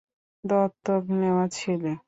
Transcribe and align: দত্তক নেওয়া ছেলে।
দত্তক 0.43 1.03
নেওয়া 1.19 1.45
ছেলে। 1.57 1.91